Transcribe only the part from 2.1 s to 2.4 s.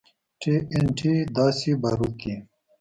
دي.